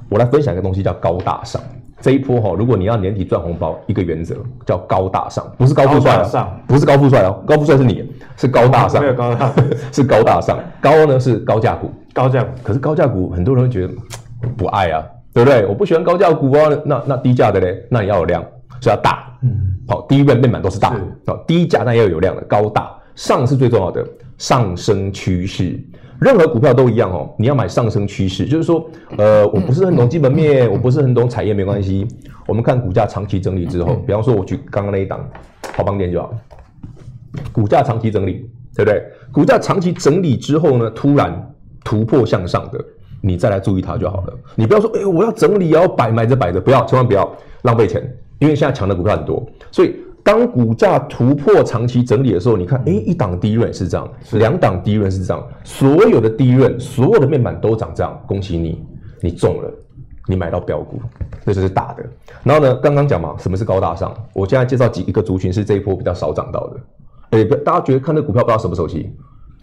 [0.09, 1.63] 我来分享一个东西叫高大上。
[2.01, 4.35] 这一波哈，如果你要年底赚红包，一个原则
[4.67, 9.55] 叫高大上，不是高富帅哦，不是高富帅哦，高富帅是你，是高大上，没有高大，
[9.93, 13.95] 是高大上，高呢是高价股，高价股，可是高价股很多人会觉得。
[14.57, 15.67] 不爱啊，对不对？
[15.67, 18.45] 我不喜欢高价股啊，那那低价的嘞，那也要有量，
[18.81, 19.51] 是要大，嗯，
[19.89, 20.95] 好，第一轮面板都是大，
[21.27, 22.91] 好，低价那也要有量的，高大。
[23.15, 24.03] 上是最重要的，
[24.39, 25.79] 上升趋势，
[26.19, 32.09] 任何股票都一样哦，你要买上升趋势，就是说，呃，我不是很懂基本面， 我不是很懂产业，没关系，
[32.47, 35.21] 我们看股价长期整理之后，比方说我举刚刚那一档，
[35.77, 36.33] 好邦电就好，
[37.53, 39.05] 股价长期整理，对不对？
[39.31, 42.83] 股价长期整理之后呢，突然突破向上的。
[43.23, 44.35] 你再来注意它就好了。
[44.55, 48.03] 你不要说，哎，我要整理，要摆买着摆着，不要，千万不要浪费钱。
[48.39, 58.85] 因为现在抢的股票很多，所以当股价突破长期整理的时候，你看，哎，一档低润是这样，两档低润是这样，所有的低润，所有的面板都涨这样，恭喜你，
[59.21, 59.73] 你中了，
[60.27, 61.01] 你买到标股，
[61.47, 62.05] 这就是大的。
[62.43, 64.13] 然后呢，刚刚讲嘛，什么是高大上？
[64.33, 66.81] 我现在介绍几一个族群是这一波比较少涨到的。
[67.31, 69.09] 哎，大家觉得看这股票不知道什么时候起，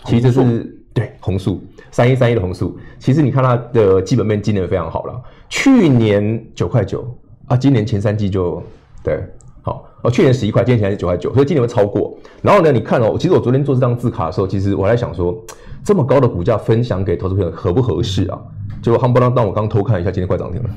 [0.05, 0.78] 其实是。
[1.19, 5.21] 红树三一三一的红树，其实你看它的基本面今年非常好了。
[5.49, 7.05] 去年九块九
[7.47, 8.61] 啊，今年前三季就
[9.03, 9.23] 对，
[9.61, 12.17] 好哦，去年十一块，今年前三季九块九，所以今年会超过。
[12.41, 15.35] 然后呢，你看哦，其实我昨天做这张字卡的时候，其实我还在想说，
[15.83, 18.39] 这么高的股价分享给投资朋友合不合适啊？
[18.81, 20.69] 结果夯不啷当，我刚偷看一下，今天快涨停了。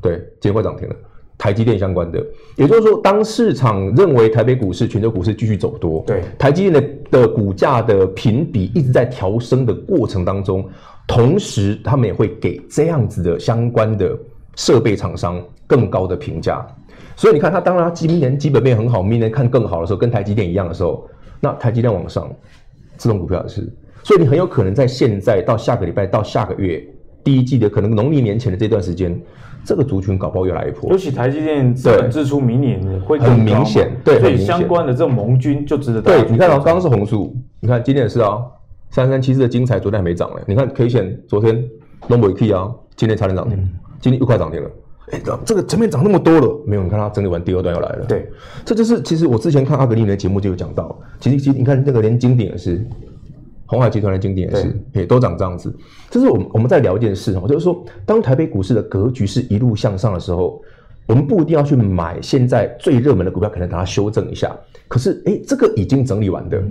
[0.00, 0.94] 对，今天快涨停了。
[1.38, 2.22] 台积电相关的，
[2.56, 10.68] 也就是说，当市场认为台北股市、全球股市继续走多，对台积电的的股价的评比一直在调升的过程当中，
[11.06, 14.18] 同时他们也会给这样子的相关的
[14.56, 16.66] 设备厂商更高的评价。
[17.14, 22.28] 所以你看它，当它今年基本面很好，明年看更好的时候，跟台积电一样的时候，那台积电往上，
[22.96, 23.72] 这种股票也是。
[24.02, 26.84] 所以你很有可能在现在到下个礼拜到下个月
[27.22, 29.20] 第一季的可能农历年前的这段时间，
[29.68, 30.88] 这个族群搞不好越来越破。
[30.90, 36.00] 尤其台积电资本支出明年会很明显，对，所以相关的这种盟军就值得。
[36.00, 38.42] 对，你看啊，刚刚是红树，你看今天也是啊，
[38.88, 43.68] 三三七四的精彩昨天还没涨嘞，你看 K 线昨天 n o m b e K 啊，今天差点涨停，嗯、
[44.00, 44.70] 今天又快涨停了。
[45.10, 46.82] 哎，这个前面涨那么多了，没有？
[46.82, 48.06] 你看它整理完第二段又来了。
[48.08, 48.26] 对，
[48.64, 52.82] 这就是其实我之前看阿格力的节目就有讲到，其实其实你看那个连金鼎也是。
[53.68, 55.72] 鸿海集团的经典也是，也都长这样子。
[56.10, 60.58] 这是我们我们在聊一件事哦，就是说，当台北股市的格局是一路向上的时候，
[61.06, 64.56] 我们不一定要去买现在最热门的股票，可能等它修正一下。
[64.88, 66.62] 可是，哎，这个已经整理完的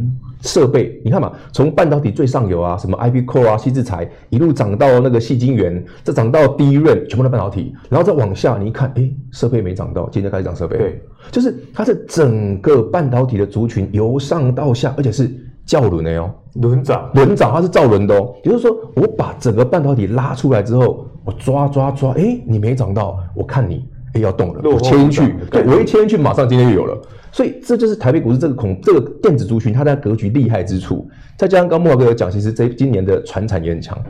[0.42, 10.80] 设备，你看嘛，从半导体最上游啊，什么 IP Core 啊、矽智财，一路涨到那个细晶圆，再涨到 DRAM，全部的半导体，然后再往下，你一看，哎，设备没涨到，今天开始涨设备。
[10.80, 15.32] 对，就是它是整个半导体的族群由上到下，而且是。
[15.68, 18.34] 叫轮的哦，轮涨，轮涨，它是造轮的哦。
[18.42, 26.98] 也就是说，我把整个半导体拉出来之后，我抓抓抓，哎，你没涨到，我看你，哎，要动了，我切进去，对，我一切进去，马上今天就有了。
[27.34, 31.08] 所以这就是台北股市这个恐，这个电子族群它的格局厉害之处。
[31.38, 34.02] 再加上刚木华哥有讲，其实这今年的船产也很强，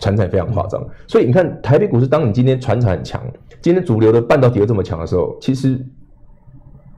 [0.00, 0.84] 船产非常夸张。
[1.06, 3.22] 所以你看台北股市，当你今天船产很强，
[3.62, 5.80] 今天主流的半导体又这么强的时候，其实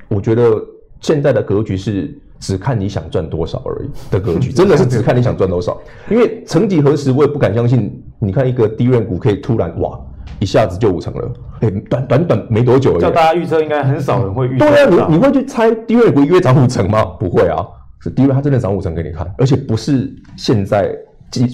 [0.08, 0.58] 我觉得
[1.02, 2.18] 现在的格局是。
[2.40, 5.76] 只看你想赚多少而已的格局， 真的是只看你想赚多少。
[6.10, 9.98] 因为曾几何时，我也不敢相信，你看一个 DRAM 股可以突然哇，
[10.38, 11.32] 一下子就五成了。
[11.60, 13.00] 哎，短短短没多久而已。
[13.00, 14.66] 叫大家预测，应该很少人会预测。
[14.68, 17.04] 对啊，你你会去猜 DRAM 股一个月涨五成吗？
[17.18, 17.66] 不会啊，
[18.00, 20.94] 是 DRAM 它真的涨五成给你看，而且不是现在。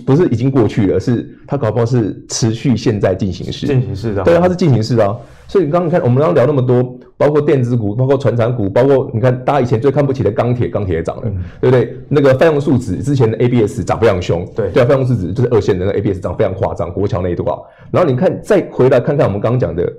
[0.07, 3.67] 不是已经过去了，是它搞不好是持续现在进行式。
[3.67, 5.17] 进行式的，对啊，它是进行式啊。
[5.47, 11.97] 所以你刚刚看，我们刚刚聊那么多，包括电子股，包括传产股，包括你看大家以前最看不起的钢铁，钢铁也涨了，嗯、对不对？
[12.09, 17.47] 那个泛用树脂之前的 ABS 涨非常凶，对对啊，泛用树脂就是二线的那个 ABS 涨非常夸张，国桥那一段。
[17.91, 19.93] 然后你看再回来看看我们刚刚讲的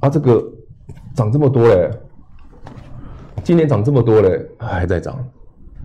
[0.00, 0.42] 啊，这个
[1.16, 1.90] 涨这么多嘞，
[3.42, 5.18] 今年涨这么多嘞，还在涨。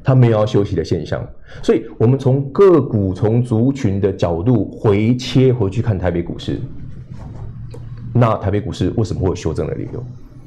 [0.08, 1.22] 他没有要休息的现象，
[1.62, 6.62] 所以我们从个股、从族群的角度回切回去看台北股市。
[8.14, 10.02] 那台北股市为什么会有修正的理由？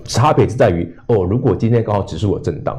[0.05, 2.75] 差别是在于哦，如果今天刚好指数有震荡。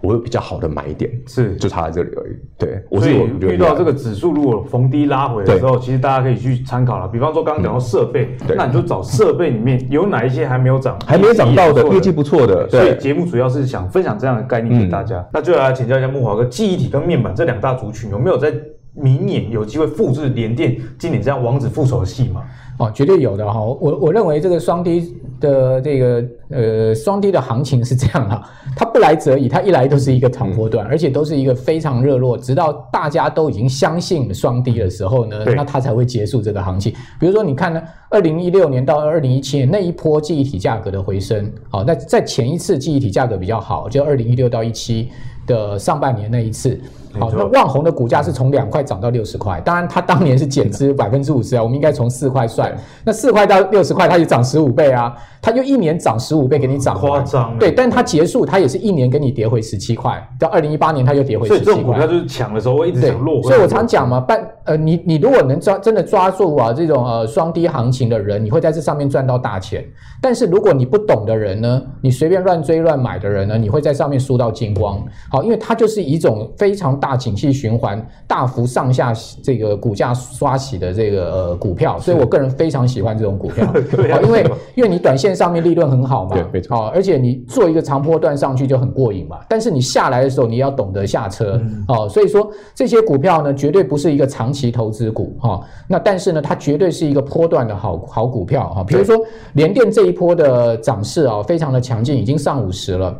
[0.00, 2.36] 我有比较好的买点，是就差在这里而已。
[2.58, 7.08] 对，我是有遇到这个指数如果逢低拉回的时候，其实大家可以去参考了。
[7.08, 12.68] 比方说刚刚讲到设备，那你就找设备里面有哪一些还没有涨、还没有涨到的业绩不错的。
[12.68, 15.26] 所以节目主要是想分享这样的概念给大家。
[15.32, 18.52] 那就来请教一下木华哥，记忆体跟面板这两大族群有没有在
[18.94, 22.42] 明年有机会复制联电今年这样王子复仇的戏码？
[22.78, 23.58] 哦，绝对有的哈！
[23.58, 28.42] 我我认为这个双低的这个呃双低的行情是这样的，
[28.76, 36.92] 它不来则已，它一来都是一个长波段，嗯、而且都是一个非常热络，直到大家都已经相信双低的时候呢，那它才会结束这个行情。
[37.18, 45.08] 比如说，你看呢，二零一六年到二零一七年那一波记忆体价格的回升，好，那在前一次记忆体价格比较好，就二零一六到一七
[45.46, 46.78] 的上半年那一次。
[47.18, 55.14] 好，那旺宏的股价是从两块涨到六十块，当然它当年是减资百分之五十啊，我们应该从四块算，那四块到六十块，它就涨十五倍啊。
[55.40, 57.56] 它就一年涨十五倍给你涨，夸张。
[57.56, 61.64] 对，但它结束，它也是一年给你跌回十七块，到二零一八年它又跌回十七块。
[61.64, 63.40] 所以这种股票就是抢的时候会一直想落。
[63.44, 69.84] 所以我常讲嘛，半呃，你你如果能抓真的抓住啊这种呃双低行情的人，你会在这上面赚到大钱。
[70.20, 75.00] 但是如果你不懂的人呢，你随便乱追乱买的人呢，你会在上面输到精光。
[75.30, 79.12] 好，因为它就是一种非常大景气循环、大幅上下
[79.44, 83.64] 这个股价刷洗的这个呃股票，所以我个人非常喜欢这种股票。
[83.94, 85.36] 对啊，因为因为你短线。
[85.36, 86.74] 上面利润很好嘛，对，没错。
[86.74, 89.36] 哦，而且你做一个长波段上去就很过瘾嘛。
[89.50, 92.08] 但是你下来的时候，你要懂得下车，嗯、哦。
[92.08, 95.64] 所以说这些股票呢，绝对不是一个长期投资股哈、哦。
[95.86, 98.82] 那但是呢，它绝对是一个波段的好好股票哈。
[98.82, 99.16] 比如说
[99.52, 103.16] 联电这一波的涨势啊，非常的强劲，已经上五十了。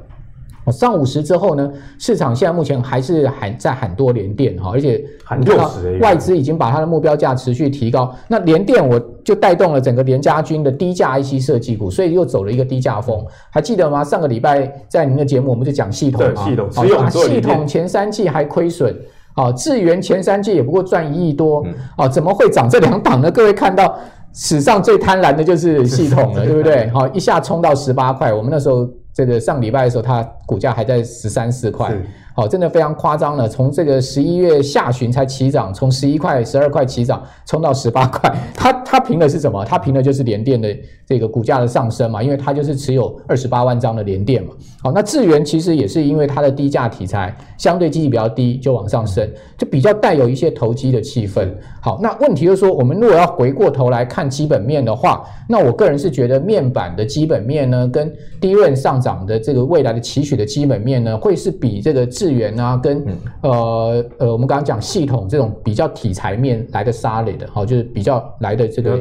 [0.72, 8.12] 上五十之后呢，市场现在目前还是喊在喊多联电哈，而且喊六十，外资已经把它的目标价持续提高。
[8.27, 13.25] 那联电我就带动了整个联家军的低价 IC 设计股，所以又走了一个低价风。
[13.48, 14.02] 还记得吗？
[14.02, 18.92] 上个礼拜在您的节目我们就讲系统嘛，系统只有系统前三季还亏损，
[19.37, 21.65] 啊，智源前三季也不过赚一亿多，
[21.97, 23.31] 啊，怎么会涨这两档呢？
[23.31, 23.97] 各位看到
[24.33, 26.91] 史上最贪婪的就是系统了，对不对？
[26.91, 28.89] 好，一下冲到十八块，我们那时候。
[29.17, 31.91] 这个上礼拜的时候，它股价还在十三四块，
[32.37, 33.49] 哦，真的非常夸张了。
[33.49, 38.31] 从这个十一月下旬才起涨，从十一块、十二块起涨，冲到十八块。
[38.55, 39.65] 它它凭的是什么？
[39.65, 40.77] 它凭的就是联电的
[41.07, 44.51] 这个股价的上升嘛，因为它就是持有二十八万张的联电嘛。
[44.83, 49.27] 好，那智源其实也是因为它的低价题材相对经济比较低，就往上升，
[49.57, 51.48] 就比较带有一些投机的气氛。
[51.81, 63.07] 好，那问题就是说，我们如果要回过头来看基本面的话，那我个人是觉得面板的基本面呢，跟低润上涨的这个未来的期许的基本面呢，会是比这个智资源啊，跟
[63.42, 68.98] 呃呃，我们刚刚讲系统这种比较题材面来的 solid 的好，就是比较来的这个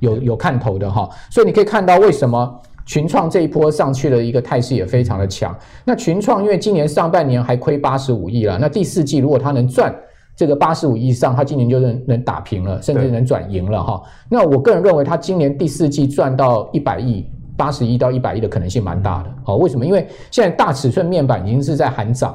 [0.00, 5.56] 有有有看头的哈，所以你可以看到为什么群创这一波上去的一个态势也非常的强。
[5.84, 9.94] 那群创因为今年上半年还亏八十五亿了，那第四季如果它能赚
[10.36, 14.02] 这个八十五亿以上，它今年就能能打平了，甚至能转赢了哈。
[14.28, 17.26] 那我个人认为，它今年第四季赚到一百亿。
[17.54, 19.84] 八十亿到一百亿的可能性蛮大的，好，为什么？
[19.84, 22.34] 因为现在大尺寸面板已经是在喊涨，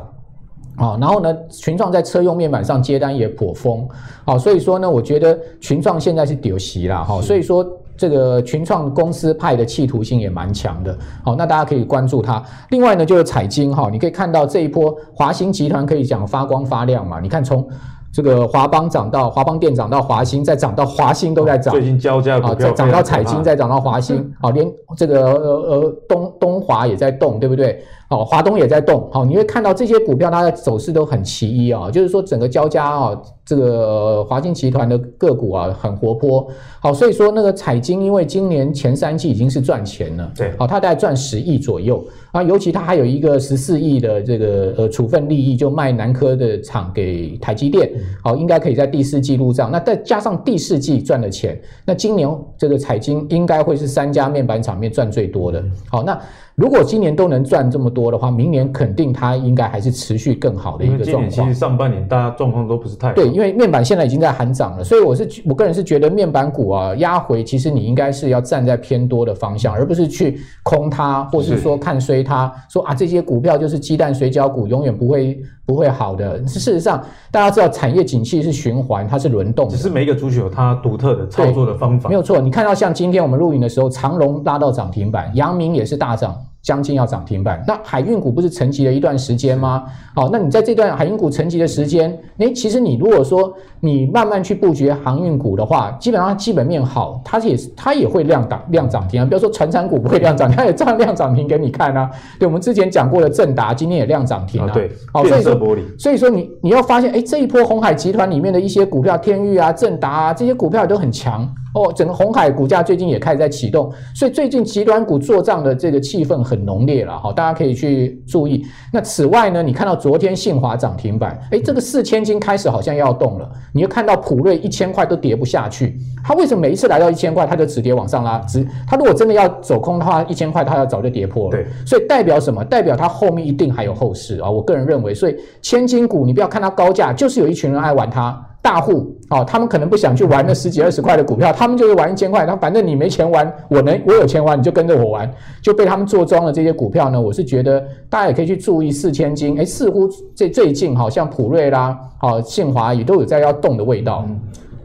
[0.75, 3.85] 啊，然后呢，群创在车用面板上接单也颇丰，
[4.23, 7.67] 好，所以说呢，我觉得群创现在是丢席了，哈，所以说
[7.97, 12.41] 这个群创公司派的企图性也蛮强的，好，那大家可以关注它。
[12.69, 17.67] 另外呢，就是彩晶，哈，你可以看到这一波华新集团可以讲发光发亮嘛，你看从。
[18.09, 21.71] 这个华邦涨到华邦电涨到华兴，再涨到华兴都在涨。
[21.71, 27.83] 最近交加股再涨到彩晶，再涨到华兴，好，连这个呃呃东东华也在动，对不对？
[28.09, 36.47] 好，华东也在动，好，你会看到这些股票它的走势都很奇异啊，就是说整个交加啊，这个华新集团的个股啊很活泼，
[36.79, 42.03] 好，所以说那个彩晶因为今年前三季已经是赚钱了，对，好，它大概赚十亿左右。
[42.33, 47.89] 啊，尤其它还有一个十四亿的这个呃处分利益，就卖南科的厂给台积电，
[48.21, 49.71] 好，应该可以在第四季入账。
[49.71, 55.63] 那再加上第四季赚的钱，那今年这个彩晶应该会是三家面板厂面赚最多的。
[55.89, 56.17] 好，那。
[56.57, 61.29] 如果今年都能赚这么多的话，明年肯定它应该还是持续更好的一个状况。
[61.29, 63.13] 今年其实上半年大家状况都不是太好。
[63.13, 76.39] 对，因为面板现在已经在喊涨了，所以我是我个人是觉得面板股啊压回，其实你应该是要站在偏多的方向，而不是去空它，或是说看衰它，说啊这些股票就是鸡蛋水饺股，永远不会不会好的。
[76.47, 76.99] 事实上，
[77.29, 82.09] 大家知道产业景气是循环，它是轮动，只是每一个族群有它独特的操作的方法。
[82.09, 86.35] 没有错，你看到像今天我们录影的时候，长隆拉到涨停板，阳明也是大涨。
[86.67, 89.85] 将近要涨停板，那海运股不是沉寂了一段时间吗？
[90.13, 99.23] 好，那你在这段海运股沉寂的时间，诶，其实你如果说你慢慢去布局航运股的话，基本上基本面好，它也它也会量涨量涨停啊。
[99.23, 102.11] 比如说船产股不会量涨，它也照样量涨停给你看啊。
[102.37, 104.69] 对，我们之前讲过的正达今天也量涨停啊。
[104.73, 105.57] 对，好，所以说
[105.97, 111.47] 所以说你你要发现，哎，这一波红海集团里面的一些股票，天域啊、正达啊这些股票也都很强。
[111.73, 118.65] 哦，整个红海股价最近也开始在启动，所以最近集团股做账的这个气氛很浓烈了，哈，大家可以去注意。
[118.91, 128.37] 那此外呢，你看到昨天信华涨停板，诶，这个四千金开始好像要动了，你又看到普瑞一千块都跌不下去，它为什么每一次来到一千块，它就止跌往上拉？
[128.39, 131.51] 止，它如果真的要走空的话，一千块它要早就跌破了。
[131.51, 132.63] 对，所以代表什么？
[132.63, 134.49] 代表它后面一定还有后市啊！
[134.49, 138.43] 我个人认为，所以千金股你不要看它高价，就是有一群人爱玩它。
[138.67, 142.45] 大户哦，他们可能不想去玩那十几二十块的股票，他们就是玩一千块。
[142.45, 146.51] 他反正你没钱玩，我能我有钱玩，你就跟着我玩，就被他们做庄了。
[146.51, 149.57] 这些股票呢，我是觉得大家也可以去注意四千金。
[149.57, 154.25] 哎，似乎这最近好像普瑞啦、好信华也都有在要动的味道。
[154.27, 154.37] 嗯，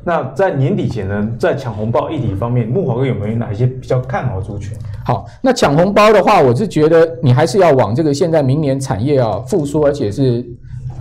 [0.04, 4.78] 那在年底前呢，在抢红包议题方面，木华哥有没有哪一些比较看好的族群？
[5.04, 10.46] 好，那抢红包的话，我是觉得你还是要往这个现在明年产业啊复苏，而且是。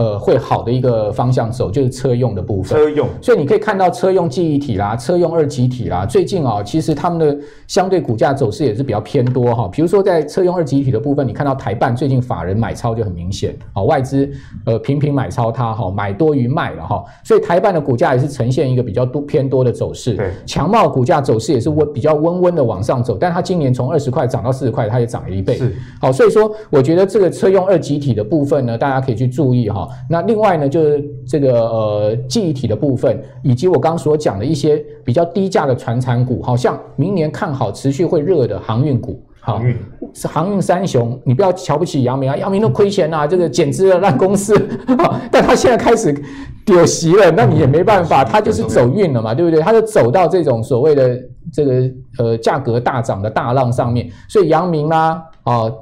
[0.01, 2.75] 呃，会好的一个方向走，就是车用的部分。
[2.75, 7.37] 车用，所以你可以看到车用记忆体啦，车用二极体啦，最近啊、哦，其实他们的
[7.67, 9.69] 相对股价走势也是比较偏多哈。
[9.71, 14.27] 比如说在车用二极体的部分，你看到台办最近法人买超就很明显，啊，外资
[14.65, 20.15] 呃频频买超它哈，买多于卖了哈，所以台办的股价也是呈现一个比较多偏多的走势。
[20.15, 25.57] 对，强茂股价走势也是温比较温温的往上走，但它今年从二十块涨到四十块，它也涨了一倍。
[25.57, 29.87] 是，好，所以说我觉得这个车用二极体的部分呢，大家可以去注意哈。
[30.09, 39.75] 那另外呢，就是这个呃记忆体的部分，以及我刚刚所讲的一些比较低价的传产股，好像明年看好持续会热的航运股，航运
[40.13, 44.55] 是航运三雄，你不要瞧不起阳明啊，阳明都亏钱啊，这个简直了烂公司，
[45.31, 46.13] 但他现在开始
[46.65, 49.61] 跌息了，那你也没办法，他就是走运了嘛，对不对？
[49.61, 51.19] 他就走到这种所谓的
[51.51, 55.01] 这个呃价格大涨的大浪上面，所以阳明啦。
[55.01, 55.23] 啊，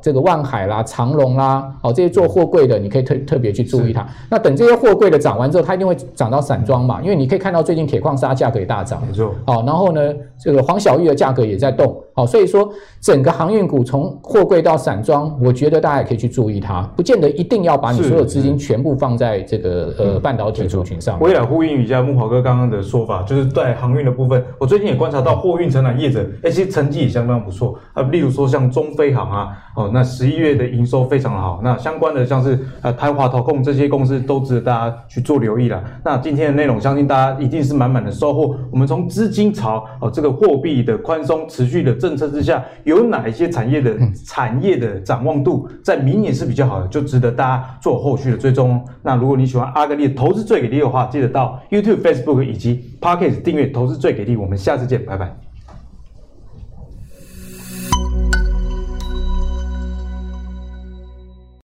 [0.02, 4.08] 这个万海啦、长隆啦，哦，这些做货柜的，你可以特特别去注意它。
[4.30, 9.36] 那等这些货柜的涨完之后，它一定会涨到散装嘛，因为你可以看到最近铁矿砂价格也大涨，没错。
[9.46, 12.70] 哦，然后呢，这个黄小玉的价格也在动，哦，所以说
[13.02, 21.18] 整个航运股从货柜到散装，我觉得大家也可以去注意它，不见得一定要把你所有资金全部放在这个呃半导体族群上。
[21.20, 29.49] 我也来呼应一下木华哥刚刚的说法，就是在航运的部分，我最近也观察到货运承揽业者，哎，其实成绩也相当不错啊，例如说像中飞航啊。
[29.76, 35.84] 哦，那十一月的营收非常好，那相关的像是呃台华投控这些公司都值得大家去做留意了。
[36.04, 38.58] 那今天的内容，相信大家一定是满满的收获。
[38.72, 48.82] 我们从资金潮哦，这个货币的宽松持续的政策之下，有哪一些产业的产业的展望度在明年是比较好的，就值得大家做后续的追踪哦。
[49.02, 54.36] 那如果你喜欢阿格力的投资最给力的话，记得到 YouTube、Facebook 以及 Pocket 订阅投资最给力。
[54.36, 55.49] 我们下次见，拜拜。